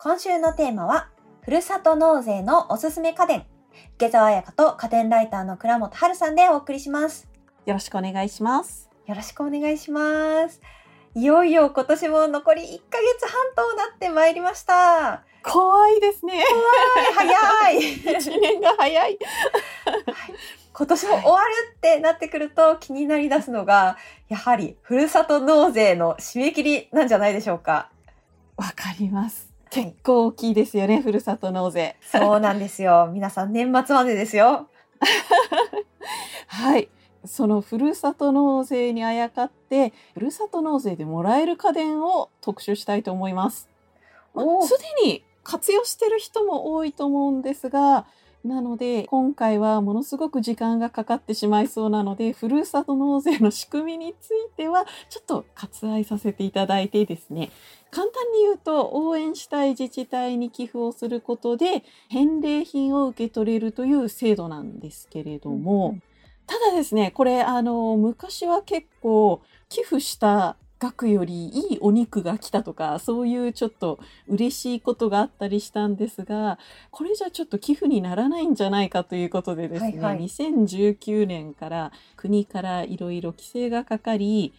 [0.00, 1.08] 今週のテーマは、
[1.42, 3.44] ふるさと納税のおすすめ家電。
[3.96, 7.28] 池澤彩香と家電ライターの倉本春さんでお送りします。
[7.66, 8.88] よろしくお願いします。
[9.06, 10.60] よろしくお願いします。
[11.16, 15.24] いよいよ今年も残り1ヶ月半となってまいりました。
[15.42, 16.44] 怖いですね。
[17.16, 19.18] 早い一年が早い。
[20.74, 23.96] 今年も終わるってなってくると気になり出すのが、
[24.28, 27.90] やはりふるさと納税の締め切りなんじゃないでしょうか。
[28.56, 29.47] わかります。
[29.70, 31.96] はい結構大きいですよね、ふるさと納税。
[32.00, 33.08] そうなんですよ。
[33.12, 34.68] 皆さん年末までですよ。
[36.48, 36.88] はい。
[37.24, 43.68] そのふるさと納税にあやかって、ふるさと納税でもらえる家電を特集したいと思います。
[44.34, 48.06] すでに活用してる人も多いと思うんですが、
[48.44, 57.50] なので今回はものすごく時間がかかってしまいそうなので、ふるさと納税の仕組みについてはちょっと割愛させていただいてですね、
[57.90, 65.98] 簡単に言うと応援したい自治体に寄付をすることで返礼品を受け取れるという制度なんですけれども、
[66.46, 73.98] ただですね、これ、あの、昔は結構、寄付した額よりいいお肉が来たとか、そういうちょっと
[74.28, 76.58] 嬉しいことがあったりしたんですが、
[76.90, 84.52] これじゃちょっと寄付にならないんじゃないかということでですね、はいはい2019年から国からいろいろ規制がかかり、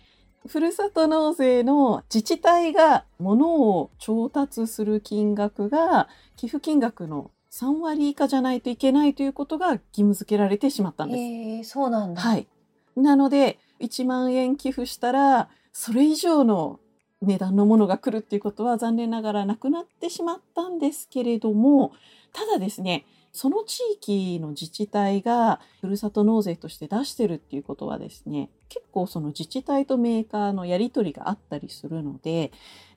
[0.48, 11.20] ふるさと納税の自治体が物を調達する金額が寄付金額の3割以下じゃないといけないということが義務付けられてしまったんです。
[11.20, 12.22] えー、そうなんだ。
[12.22, 12.48] はい。
[12.96, 16.80] なので、1万円寄付したら、それ以上の
[17.22, 21.92] 値段のものが来るっていうことは残念ながらなくなってしまったんですけれども、
[22.34, 32.52] ただですね、その地域の自治体がふるさと納税として出してるっていうことはですね、結構その自治体とメーカーのやり取りがあったりするので、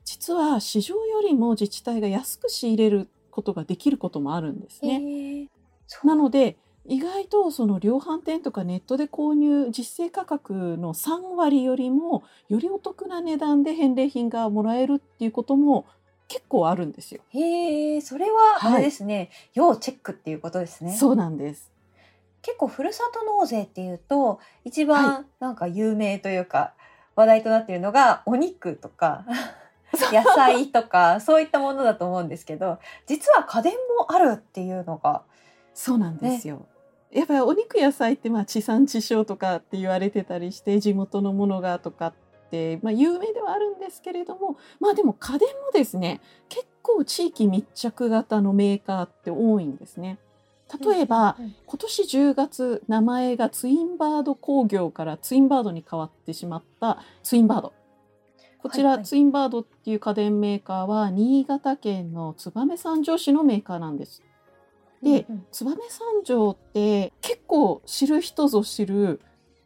[0.04, 4.98] 実は市場よりも自治体が安く仕入れることができることもあるんですえね。
[4.98, 5.48] ー、
[5.86, 15.86] そうなので意外とその量販店とかネットで購入実勢価格の3割よりもよりお得な値段で返礼品がもらえるっていうことも
[16.28, 17.22] 結構あるんですよ。
[17.30, 20.92] へえ、それはあれですね、要チェックっていうことですね。
[20.96, 21.70] そうなんです。
[22.40, 26.74] 結構ふるさと納税っていうと一は番なんか有名というか、
[27.14, 29.24] 話題となっているのがお肉とか
[30.12, 35.22] 野菜とかそういったものだと思うんですけど実は家電もあるっていうのが
[35.74, 36.66] そうなんですよ。
[37.12, 42.14] やっぱりお肉野菜ってまあ地産地消とかって言われてたりして地元のものがとかっ
[42.50, 50.18] て、まあ、有名ではあるんですけれどもまあでも家電もですね結構地域密着型のメーカーって多いんですね。
[50.80, 51.54] 例えば、うん。
[51.66, 57.74] 今年10月名前がツインバード工業からツインバードに変わってしまったツインバード。
[58.62, 59.04] こちら、はいはい。
[59.04, 64.22] ツインバードっていう家電メーカーは新潟県の燕三条市のメーカーなんです
[65.02, 69.20] でうん燕三条って結構知る人ぞ知る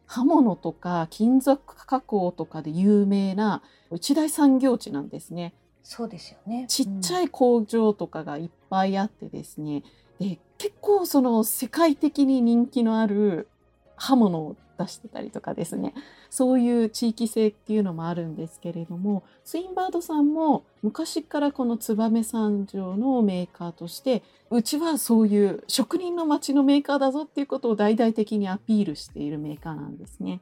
[0.06, 5.54] 刃物とか金属加工とかで有名な一大産業地なんですね。
[5.82, 6.64] そうですよね。
[6.68, 9.84] ちっちい、ゃい工場とかがいっぱいあってですね、
[10.18, 13.48] で結構その世界的に人気のある
[13.96, 15.94] 刃物を出してたりとかですね
[16.30, 30.40] そういう地域性っていうのもあるんですけれどもツインバードさんも昔からこの燕三条のメーカーとしてうちはそういう職人の町のメーカーだぞっていうことを大々的にアピールしているメーカーなんですね。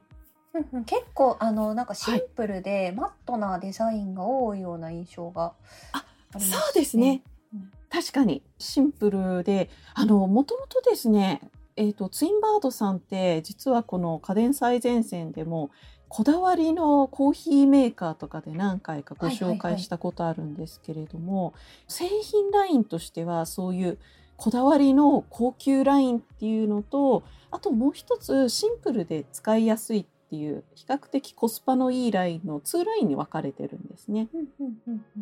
[0.85, 5.51] 結構あのなんかシンプルでマットなデザインが多いような印象が
[5.91, 7.23] あります、そうですね。
[7.53, 11.39] うん確かにシンプルで、あの、もともとですね、
[11.75, 15.71] えっ、と、ツインバードさんって、実はこの家電最前線でも、
[16.07, 21.53] こだわりのコーヒーメーカーとかで何回かご紹介したことあるんですけれども、
[21.87, 23.97] 製品ラインとしてはそういう
[24.37, 34.27] こだわりの高級ラインっていうのと、あともう一つシンプルで使いやすいっていう比較的コスパのいいラインの2ラインに分かれてるんですね。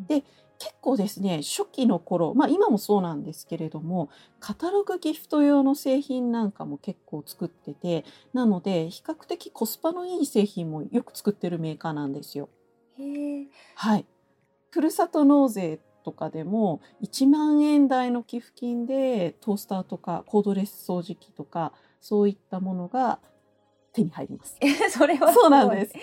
[0.08, 0.24] で
[0.64, 12.48] 結構ですね初期の頃まあ今もそうなんですけれどもカタログギフト用の製品なんかも結構作っててなので比較的コスパのいい製品もよく作ってるメーカーなんですよ。
[12.98, 14.06] へえはい。
[14.70, 23.20] ふるさと納税とかでも1万円台の寄付金でトースターとかコードレス掃除機とかそういったものが
[23.92, 24.58] 手に入ります。
[24.90, 25.94] それはそうなんです。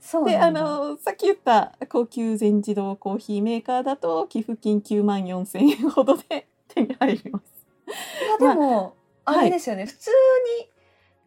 [0.00, 7.44] そうで、あの、さっき言った高級全自動コーヒーメーカーだと寄付金9万4千円ほどで手に入ります。
[7.86, 10.10] いやでも、まああれですよね、普通
[10.60, 10.68] に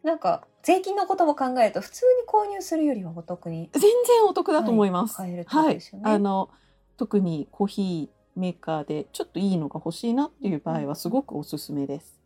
[0.02, 5.20] なんか税金のことも考えると普通に購入するよりはお得に全然お得だと思います。
[5.20, 5.78] はいねはい。
[6.02, 6.50] あの、
[6.96, 12.20] 特にコーヒーメーカーでちょっといいのが欲しいなっていう場合はすごくおすすめです。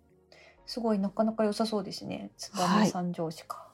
[0.67, 2.31] すごいなかなか良さそうですね。
[2.39, 3.72] 燕三条市か。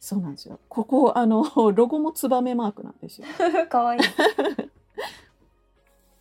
[0.00, 0.60] そうなんですよ。
[0.68, 3.26] ここあの ロゴもツバメマークなんですよ。
[3.68, 4.00] かわいい。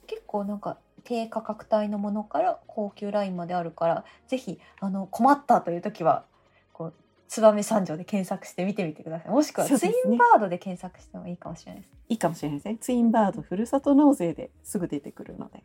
[0.08, 6.26] 結構なんか低価格帯のものから高級ラインまであるから、ぜひあの困ったという時は
[6.74, 6.94] こう
[7.30, 9.32] 燕三条で検索して見てみてください。
[9.32, 11.94] もしくはツインバードで検索してもいいかもしれないです。
[12.10, 12.78] いいかもしれないですね。
[12.78, 15.64] ツインバードふるさと納税ですぐ出てくるので。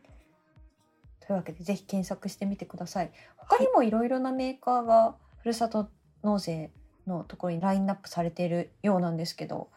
[1.21, 3.11] というわけでぜひ検索してみてください。
[3.37, 5.89] 他にもいろいろなメーカーがふるさと
[6.23, 6.71] 納税
[7.07, 9.69] のところにラインナップされているようなんですけど、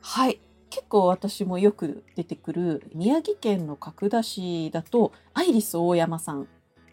[0.00, 0.40] はい。
[0.70, 6.46] 結構私もよく出てくる宮城県の角田市だとアイリス大山さん。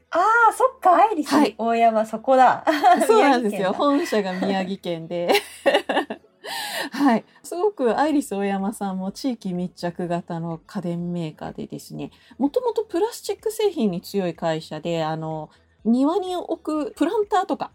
[0.10, 0.20] あ
[0.50, 2.66] あそっかアイリス、はい大山そこだ。
[3.06, 3.74] そうなんですよ。
[3.74, 5.34] 本社が宮城県で。
[6.92, 7.26] はい。
[7.44, 15.50] すごくアイリス大山さんも地域密着型の家電メーカーでですね、もともとプラスチック製品に強い会社で、あの、
[15.84, 17.72] 庭に置くプランターとか、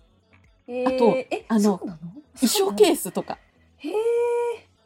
[0.66, 1.98] えー、あとえあの衣
[2.42, 3.38] 装ケーースとか、
[3.78, 3.92] へえ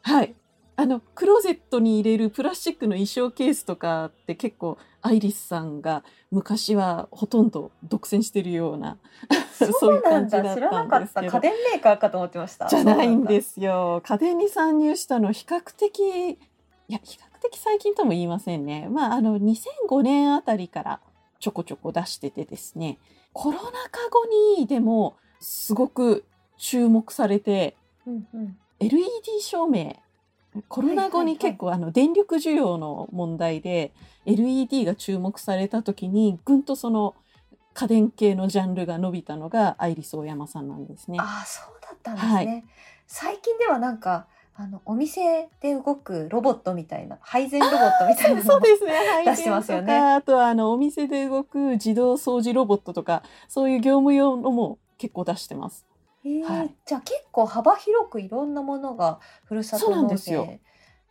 [0.01, 0.35] はい。
[0.79, 8.97] あの、クローゼットに入れるプラスチックの衣装ケースとかって結構アイリスさんが昔はほとんど独占してるような、
[9.51, 9.79] そうなんだ。
[9.79, 10.69] そういう感じだったんですけど。
[10.69, 11.21] 知らなかった。
[11.23, 12.67] 家電メーカーかと思ってました。
[12.67, 14.01] じゃないんですすよ。
[14.05, 16.37] 家電に参入したの比較的、い
[16.89, 18.87] や、比較的最近とも言いませんね。
[18.89, 20.99] まあ、あの、2005年あたりから
[21.39, 22.99] ちょこちょこ出しててですね、
[23.33, 24.25] コロナ禍後
[24.59, 26.23] にでもすごく
[26.57, 27.75] 注目されて、
[28.05, 28.57] うんうん。
[28.79, 29.95] LED 照明、
[30.67, 33.91] コロナ後に結構あの電力需要の問題で
[34.25, 37.15] LED が注目された時にぐんとその
[37.73, 41.19] 家電系のジャンルが伸びたのがアイリスオーヤマさんなんですね。
[41.19, 42.65] ああそうだったんですね、
[43.05, 49.23] 最近ではなんかあのお店で動くロボットみたいな配膳ロボットみたいなのそうですね。
[49.25, 49.95] 出してますよね。
[49.95, 55.85] あとはあのお店で動く自動掃除ロボットとかそういう業務用のも結構出してます。
[56.25, 60.59] えーはいじゃあ結構幅広くいろんなものがふるさと納ですよ税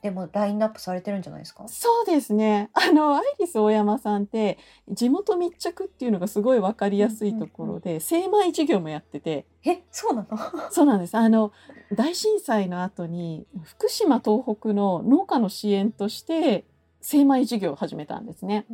[0.02, 1.66] でもラインナップされてるんじゃないですか？
[1.68, 2.70] そうですね。
[2.74, 9.46] あのアイリス大山さんって地元密着っていうのがすごいわかりやすいところで、精米事業もやってて。
[9.64, 10.38] えそうなの？
[10.70, 11.16] そうなんです。
[11.16, 11.50] あの
[11.92, 16.64] 大震災の後に福島東北の農家の支援として
[17.06, 18.66] 精米事業を始めたんですね。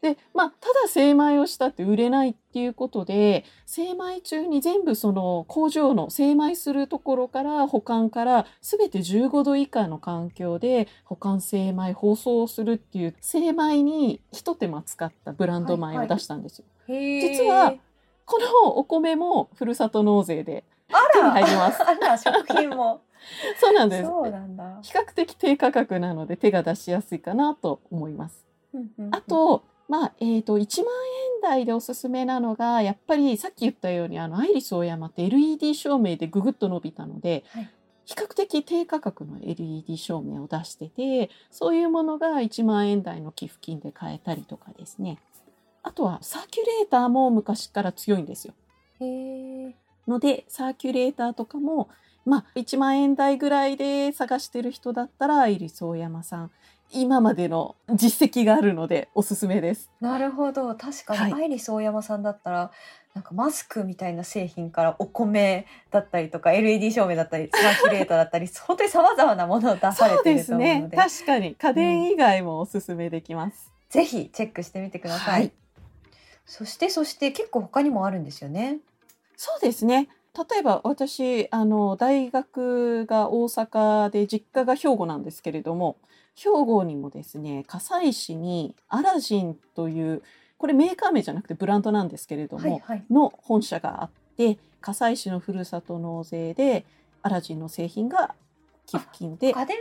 [0.00, 16.64] で、まあただ精米をしたって売れないっていうことで、精米中に全部その工場の精米するところから保管からすべて15度以下の環境で保管精米包装をするっていう精米に一手間使ったブランド米を出したんですよ。
[16.88, 17.74] へー実は
[18.24, 20.64] このお米もふるさと納税で
[21.14, 21.82] 手に入ります。
[21.84, 23.02] あら食品も
[23.60, 24.06] そうなんです。
[24.06, 28.44] そうなんだ、比較的低価格なので手が出しやすいかなと思います。
[28.72, 30.86] うんうんうんあと、まあ、えっ、と、1万
[31.36, 37.70] 円台でおすすめなのが、やっぱりさっき言ったように、あの、アイリスオーヤマって LED 照明でぐぐっと伸びたので、はい
[38.06, 45.18] 比較的低価格の LED 照明を出してて、そういうものが1万円台の寄付金で買えたりとかですね。
[45.82, 48.54] あとはサーキュレーターも昔から強いんですよ。
[49.00, 49.72] へー
[50.06, 51.88] ので、サーキュレーターとかも、
[52.24, 56.50] まあ、1万円台ぐらいで探してる人だったら、アイリスオーヤマさん、
[56.92, 59.90] 今までの実績があるのでおすすめです。
[60.00, 62.70] なるほど確かに、はいアイリス大山さんだったら
[63.14, 70.96] なんかマスクみたいな製品からお米だったりとか LED 照明だったりサーキュレーターだったり 本当にさまざまなものを出されてるとすね思うので。
[70.96, 73.72] 確かに家電以外もおすすめできます。
[73.88, 75.52] ぜひチェックしてみてください、はい
[76.46, 78.80] そしてそして結構他にもあるんですよね
[79.34, 80.08] そうですね。
[80.36, 85.96] 例えば私あの大学が大阪で実家が兵庫なんですけれども
[86.34, 90.22] 兵庫にもですね加西市にアラジンという
[90.58, 93.04] これメーカー名じゃなくてブランドなんですけれども、はいはい。
[93.10, 96.84] の本社があって加西市のふるさと納税で
[97.22, 98.34] アラジンの製品が
[98.86, 99.52] 寄付金で。
[99.52, 99.76] 家電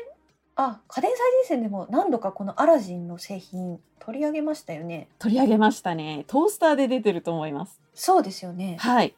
[0.56, 5.08] あ家電最前線でも何度かこのアラジンの製品取り上げましたよね。
[5.18, 6.26] 取り上げましたね。
[6.28, 7.80] トースターで出てると思います。
[7.96, 8.78] そうですよね。
[8.80, 9.16] はい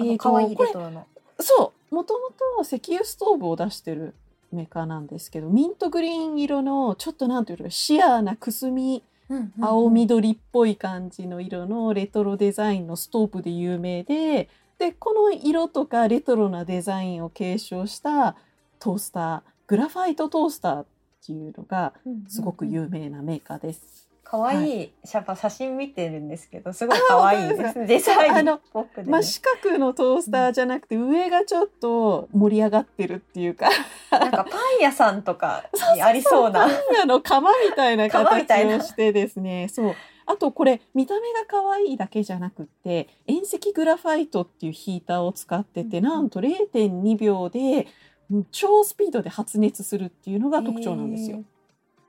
[0.00, 1.06] えーいこれレトロの。
[1.38, 1.94] そう。
[1.94, 4.14] もともとは石油ストーブを出してる
[4.52, 9.64] メーカーなんですけどミントグリーン色のちょっとなんていうのシアーなくすみうんうんうん。
[9.64, 18.34] 青緑っぽい感じの色のレトロデザインのストーブで有名ででこの色とかレトロなデザインを継承した
[18.78, 20.86] トースターグラファイトトースターっ
[21.24, 21.92] ていうのが
[22.28, 24.09] すごく有名なメーカーです。
[24.30, 27.78] 可愛いシャパ写真見てるんですけど、すごい可愛いです。
[27.80, 27.86] ね。
[27.86, 33.68] デザインあぽく四角のトースターじゃなくて、上がちょっと盛り上がってるっていうか、
[34.12, 35.64] なんかパン屋さんとか
[35.96, 36.60] にありそうな。
[36.60, 38.78] パン屋の釜みたいな釜みたいな。
[38.78, 39.94] 形をしてですね、そう。
[40.26, 47.88] あとこれ見た目が可愛いだけじゃなくって遠赤グラファイトっていうヒーターを使ってて、うんなんと0.2秒で
[48.30, 51.42] うん超スピードで発熱するっていうのが特徴なんですよ。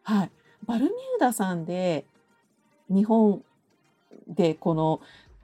[0.03, 0.31] はい、
[0.67, 2.05] バルミューダさんで
[2.93, 3.43] 日本
[4.27, 5.01] でこの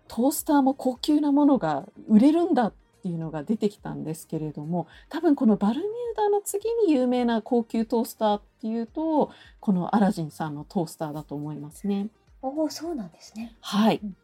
[0.08, 2.74] トースターも高級なものが売れるんだっ
[3.04, 12.08] ていうのが出てきたんですけれども多分このバルミューダの次に有名な高級トースターっていうとこのアラジンさんのトースターだと思いますね。
[12.42, 13.56] おお、そうなんですね。
[13.62, 14.16] はいうん。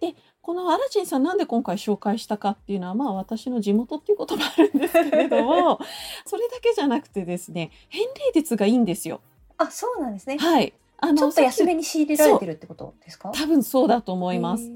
[0.00, 5.80] でこのアラジンさんなんで今回紹介したかっていうのはまあ私の地元っていうこともあるんですけれども
[6.24, 9.20] それだけじゃなくてですね返礼率がいいんですよ。
[9.58, 10.38] あ、そうなんですね。
[10.38, 10.72] はい。
[10.98, 13.30] あちょっと安めにに仕入れられてるってことですか？
[13.34, 14.70] 多分そうだと思います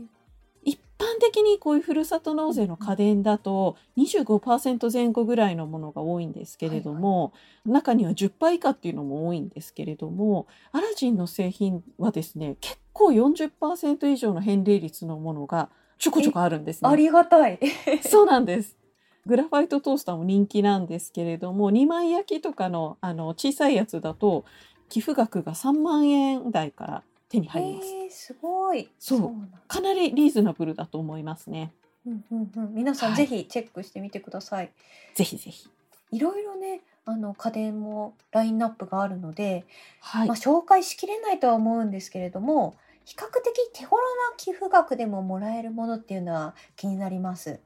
[0.64, 7.32] 一般的にこういうふるさと納税の家電だと25%前後ぐらいのものが多いんですけれども、
[7.66, 16.90] 中には10%以下っていうのも多いんですけれどもアラジンの製品はですね結構40%以上の返礼率のものがちょこちょこあるんですね。
[16.90, 17.58] ありがたい。
[18.02, 18.76] そうなんです。
[19.24, 24.44] グラファイトトースターも人気なんですけれども2枚焼きとかのあの小さいやつだと
[24.92, 27.87] 寄付額が3万円台から手に入ります。
[27.87, 28.90] へえ、すごい。
[28.99, 29.32] そう
[29.66, 31.72] かなりリーズナブルだと思いますね。
[32.06, 32.75] うんうんうん。
[32.75, 34.70] 皆さんはいぜひチェックしてみてください。
[35.14, 35.66] ぜひぜひ。
[36.11, 39.64] いろいろね、あの家電もラインナップがあるので、
[40.00, 47.61] はいまあ、紹介しきれないとは思うんですけれども比較的手頃な寄付額でももらえるものっていうのは気になります。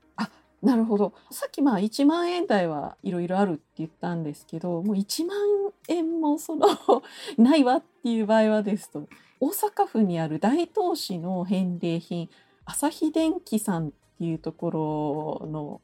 [0.67, 1.13] なるほど。
[1.31, 5.39] さっきまあ1万円台はいろいろあるって言ったんですけど、もう1万
[5.87, 6.67] 円もその
[7.39, 9.07] ないわっていう場合はですと、
[9.41, 12.29] 大阪府にある大東市の返礼品、
[12.65, 15.81] 朝日電機さんっていうところの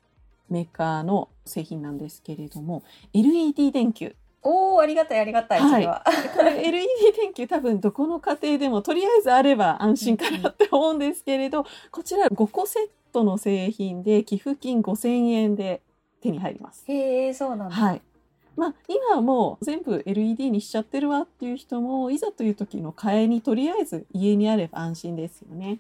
[0.51, 4.17] メーカーの製品なんですけれども、LED 電球。
[4.43, 6.03] おおありがたいありがたいは。
[6.37, 15.83] これ LED 電球多分どこの家庭でもとりあえずあれば安心かなって思うんですけれど、こちら5個セットの製品で寄付金5000円で
[16.21, 16.85] 手に入ります。
[16.87, 17.75] へえそうなんだ。
[17.75, 18.03] はい。
[18.57, 25.79] まあ今はもう全部 LED にしちゃってるわっていう人もいざという時の替えにとりあえず家にあれば安心ですよね。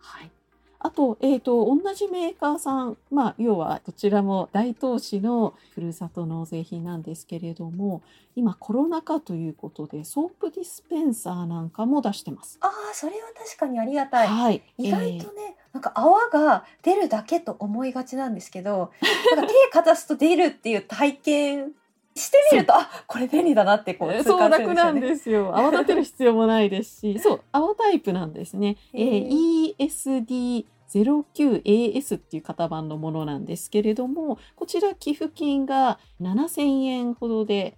[0.00, 0.30] はい。
[0.78, 8.02] あと、えっ、と、同じメーカーさん、まあ、要はどちらも大東市のふるさと納税品なんですけれども、
[8.36, 12.58] 今コロナ禍ということでソープディスペンサーなんかも出してます。
[12.60, 14.28] ああそれは確かにありがたい。
[14.28, 14.62] はい。
[14.78, 18.92] 意外えーとね、なんか泡が出るだけと思いがちなんですけど
[19.36, 21.72] なんか手かざすと出るっていう体験
[22.14, 25.54] してみるとあこれ便利だなってこう痛そう楽なんんですよ。
[25.54, 28.78] 泡立てる必要もないですし、 そう泡タイプなんですね。
[28.94, 37.76] えへー ESD09AS っていう型番のものなんですけれども、こちら寄付金が7000円ほどで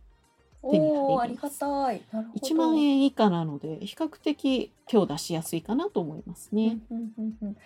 [0.63, 2.03] よ手に入りますおおありがたい。
[2.13, 2.47] なるほど。
[2.47, 6.79] 1万円以下なので比較的手を出しやすいかなと思いますね。
[6.91, 7.57] うんうんうんうん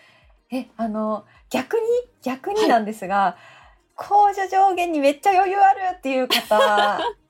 [0.52, 1.80] えあの逆に
[2.22, 3.36] 逆になんですが、
[3.96, 6.58] 控除上限にめっちゃ余裕あるっていう方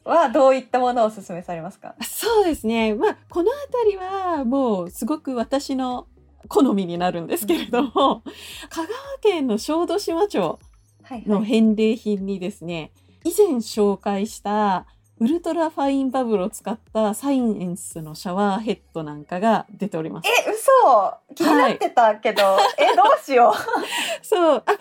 [0.04, 1.94] は どういったものをお勧めされますか？
[2.02, 2.94] そうですね。
[2.94, 6.06] まあこの辺りはもうすごく私の
[6.48, 8.22] 好みになるんですけれども、
[8.68, 8.88] 香川
[9.22, 10.58] 県の小豆島町
[11.04, 12.90] はいの返礼品にですね、
[13.24, 14.86] 以前紹介した
[15.22, 20.28] ウルトラファインバブルを使ったサイエンスのシャワーヘッドなんかが出ております。
[20.28, 22.42] え嘘気になってたけど、
[22.76, 23.54] えどうしよ
[24.20, 24.40] そう。
[24.40, 24.76] あ、まあ、ただ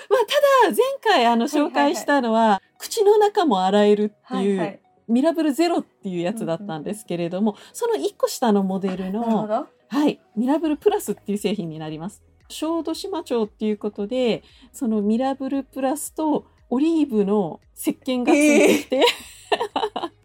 [0.69, 4.41] 前回あのはいはい紹介したのは、口の中も洗えるってう。
[4.41, 9.67] いう、はいミラブルゼロっていうやつだったんですけれども、その1個下のモデルの、ど。
[9.89, 12.23] はい、ミラブルプラスっていう製品になります。
[12.47, 19.05] 小豆島町っていうことで、そのミラブルプラスとオリーブの石鹸がついてきて、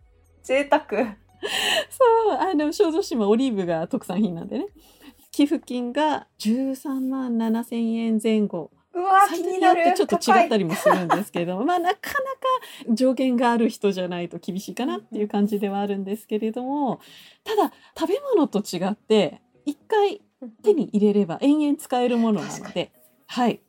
[0.46, 0.86] 贅沢。
[1.90, 4.66] そう、あの、小豆島オリーブが特産品なんでね。
[5.32, 8.70] 寄付金が13万7千円前後。
[8.94, 9.92] うわ気になる。
[9.94, 10.60] ちょっと違ったり。
[10.60, 12.14] りもするんですけれども、まあなかな
[12.86, 17.00] か上限がある人じゃないと厳しいかなっていう感じではあるんですけれども、
[17.44, 20.22] ただ食べ物と違って、一回
[20.62, 22.92] 手に入れれば延々使えるものなので、
[23.26, 23.60] はい。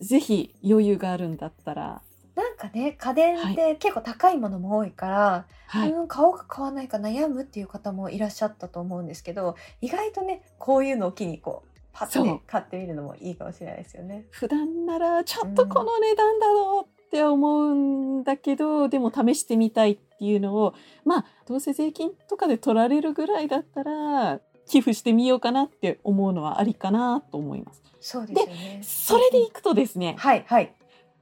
[0.00, 2.02] ぜひ余裕があるんだったら、
[2.34, 5.92] なんかね家電って結構高いものも多いから、はい。
[5.92, 14.26] うん買おうか買わないか悩むっていう方もいらっしゃったと思うんですけど意外とねこういうのを機にこうパッとね買ってみるのもいいかもしれないですよね。
[14.30, 20.74] 普段ならちょっとこの値段だろうって思うんだけど、でも試してみたいっていうのを
[21.04, 27.82] まあどうせ税金とかで取られるぐらいだったら寄付してみようかなって思うのはありかなと思います。
[28.00, 28.80] そうですよね。
[28.82, 30.74] それでいくとですね、はいはい。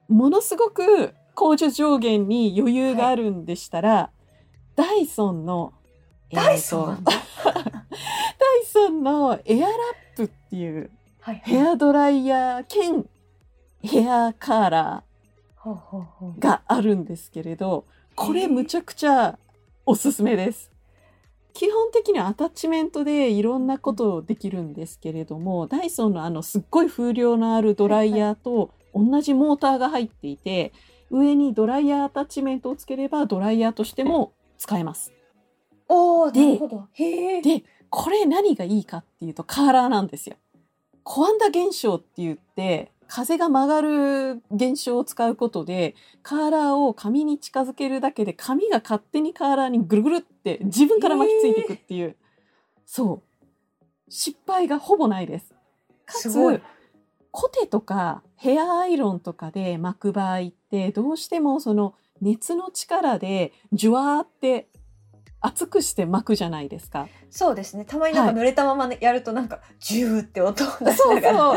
[0.08, 4.10] ものすごく控除上限に余裕があるんでしたら、
[4.76, 5.72] ダイソンの、
[6.30, 7.16] ダイソン ダイ
[8.66, 9.72] ソンのエアラ
[10.14, 10.90] ップっていう
[11.20, 11.42] はい。
[11.44, 13.06] ヘアドライヤー兼
[13.80, 19.38] ヘアカーラーがあるんですけれど、これむちゃくちゃ
[19.86, 20.72] おすすめです。
[21.52, 30.72] 基本的にはアタッチメントでいろんなことできるんですけれども、ダイソンのあのすっごい風量のあるドライヤーと同じモーターが入っていて、
[31.10, 35.12] 上にドライヤーアタッチメントをつければドライヤーとしても使えます。
[35.88, 36.88] おー、でなるほど。
[36.92, 37.42] へえ。
[37.42, 40.36] で、これ何がいいかっていうとカーラーなんですよ。
[41.04, 52.16] コアンダ現象って言って、風が曲がる現象を使うことで、カーラーを髪に近づけるだけで、髪が勝手にカーラーにぐるぐるって自分から巻きついていくっていう、
[52.86, 53.22] そう。
[54.08, 55.50] 失敗がほぼないです。
[56.06, 56.60] かつすごい、
[57.32, 64.68] コテとかヘアアイロンとかで巻く場合って、どうしてもその熱の力でジュワーって
[65.40, 67.08] 熱くして巻くじゃないですか。
[67.30, 67.84] そうですね。
[67.84, 71.38] たまになんか濡れたままねやるとなんか、ジューって音を出しそうながら。
[71.38, 71.56] そう。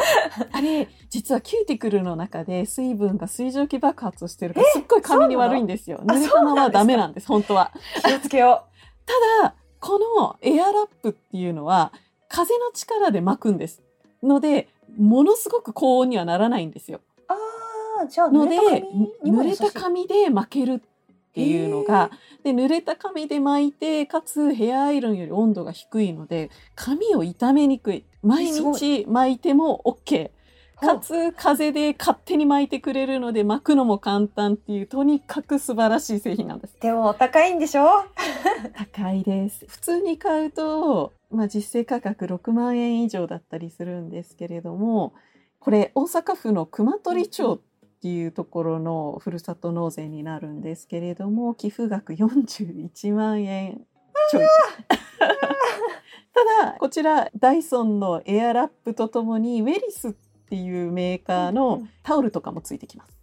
[0.52, 6.00] あれ、実はキューティクルの中で水分が水蒸気爆発をしてるから、すっごい髪に悪いんですよ。
[6.04, 7.72] 濡れたままはダメなんです、本当は。
[8.04, 8.64] 気をつけよ
[9.06, 11.94] ただ、このエアラップっていうのは、
[12.28, 13.84] 風の力で巻くんです。
[14.24, 17.02] ので、ものすごく高温にはならないんですよ。
[17.18, 17.24] う。
[17.28, 18.58] ああ、じゃあので
[19.24, 20.80] 濡れた髪で巻けるっ
[21.34, 22.12] ていうのが、
[22.44, 30.32] で濡れた髪で巻いてかつヘアアイロンより温度が低いので髪を傷めにくい毎日巻いても OK
[30.80, 36.76] かつ風で勝手に巻いてくれるので巻くのも簡単っていうとにかく素晴らしい製品なんです。
[36.82, 37.88] でもお高いんでしょ？
[38.94, 39.66] 高いです。
[39.68, 45.14] 普通に買うと、まあ、実勢価格6万円以上だったりするんですけれども
[45.60, 47.60] これ大阪府の熊取町っ
[48.02, 53.86] ていうところのふるさと納税になるんですけれども寄付額41万円
[54.30, 54.46] ちょい。
[56.36, 60.14] ただこちらダイソンのエアラップとともにウェリスっ
[60.50, 63.16] ていうメーカーのんタオルとかもついてきます。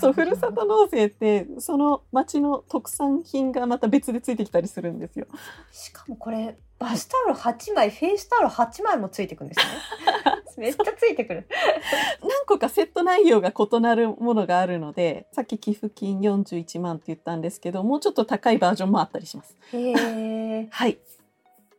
[0.00, 5.26] そうふるさと納税ってその町の特産品がまた別でついてきたりするんですよ。
[5.70, 9.66] しかもこれ、バスタオル8枚、フェイスタオル8枚もついてくるんですね。
[10.56, 11.48] めっちゃついてくる。
[12.20, 19.56] 何個かセット内容が異なるものがあるのでさっき寄付金41万って言ったんですけどもうちょっと高いバージョンもあったりします。
[19.72, 20.68] へえ。
[20.70, 20.98] はい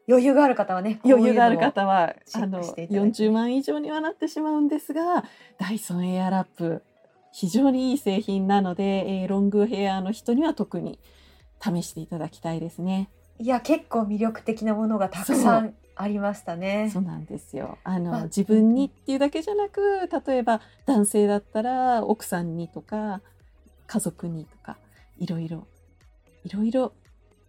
[0.08, 5.24] 余裕がある方はね、余裕がある方はあのクしていただいて40万以上にはなってしまうんですが
[5.58, 6.84] ダイソンエアラップ
[7.32, 8.84] 非常にいい製品なので、
[9.22, 11.00] えーロングヘアの人には特に
[11.62, 13.10] 試していただきたいですね。
[13.40, 17.00] いや、結構魅力的なものがたくさんありましたねそ。
[17.00, 23.22] うなんですよあの、まあ自分にっていうだけじゃなく例えば男性だったら奥さんにとか
[23.88, 24.78] 家族にとか
[25.18, 25.68] いろいろ
[26.44, 26.94] いろいろ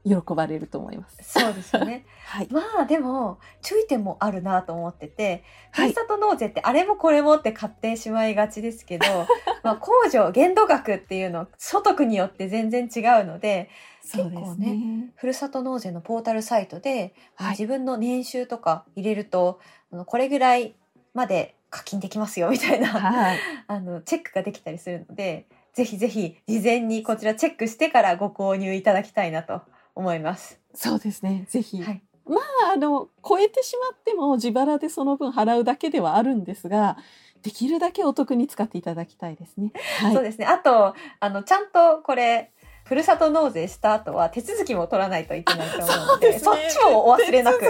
[0.07, 1.19] 喜ばれると思います。
[1.41, 2.07] そうですよね。
[2.25, 5.43] はい、まあでも注意点もあるなと思ってて、
[5.73, 9.07] ふはいるさと納税ってあれもこれもって買ってしまいがちですけど、
[9.65, 13.69] まあ控除限度額っていうの所得によって全然違うので、
[14.01, 15.11] そうですね。
[15.17, 19.61] ふるさと納税のポータルサイトで、はい自分の年収とか入れると
[20.07, 20.75] これぐらい
[21.15, 29.63] まで課金できますよみたいな、はい、 あのチェックができたりするのでぜひぜひ事前にこちらチェックしてからご購入いただきたいなと
[29.97, 30.61] 思います。
[30.75, 31.47] そうですね。
[31.49, 36.97] ぜひ、はいまああの超えてしまっても自腹でその分払うだけではあるんですが、
[37.43, 39.71] できるだけお得に使っていただきたいですね。
[40.01, 40.47] はい、そうですね。
[40.47, 42.51] あと、あの、ちゃんとこれ、
[42.85, 47.65] ふるさと納税した後は手続きも取らないといけないと思うので、そっちもお忘れなく。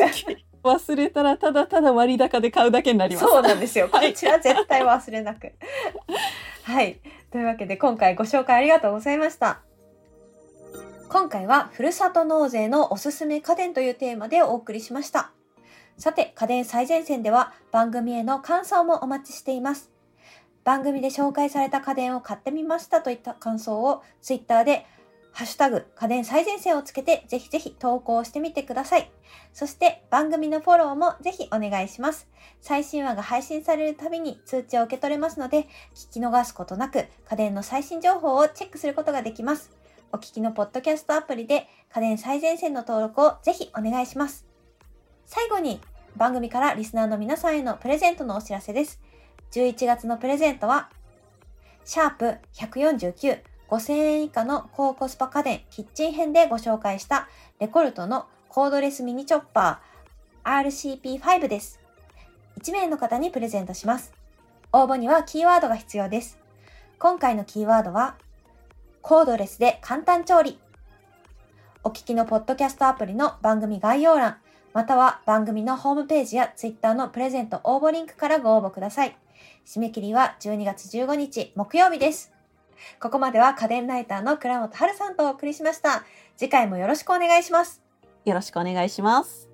[0.62, 3.26] 忘れたらただただ割高で買うだけになります。
[3.26, 3.88] そうなんですよ。
[3.88, 5.52] こはいちら絶対忘れなく。
[6.64, 7.00] はい。
[7.30, 9.60] というわけで今回ご紹介ありがとうございました。
[11.16, 15.30] 今回はふるさと納税のおすすめ家電というテーマでお送りしました。
[15.96, 19.90] さて、家電最前線では番組への感想もお待ちしています。
[20.62, 24.84] 番組で紹介された家電を買ってみましたといった感想をツイッターで
[25.32, 29.10] ハッシュタグ家電最前線をつけてぜひぜひ投稿してみてください。
[29.54, 32.28] そして番組のフォローもぜひお願いします。
[32.60, 39.74] 最新話が配信されるたびに通知を受け取れますので、聞き逃すことなく家電の最新情報をチェックすることができます。
[40.16, 44.46] お聞きのポッドキャストアプリで家電最前線の登録をぜひお願いします。
[45.26, 45.78] 最後に
[46.16, 48.98] 番組からリスナーの皆さんへのプレゼントのお知らせです。
[49.52, 50.88] 11月のプレゼントは、
[51.84, 57.28] シャープ149 5000円以下の高コスパ家電キッチン編でご紹介した
[57.60, 61.78] レコルトのコードレスミニチョッパー RCP5 です。
[62.58, 64.14] 1名の方にプレゼントします。
[64.72, 66.38] 応募にはキーワードが必要です。
[66.98, 68.16] 今回のキーワードは、
[69.08, 70.58] コードレスで簡単調理。
[71.84, 74.38] お聞きのポッドキャストアプリの番組概要欄、
[74.72, 79.16] または番組のホームページや Twitter のプレゼント応募リンクからご応募ください。
[79.64, 82.32] 締め切りは12月15日木曜日です。
[82.98, 86.02] ここまでは家電ライターの倉本春さんとお送りしました。
[86.36, 87.80] 次回もよろしくお願いします。
[88.24, 89.48] よろしくお願いします。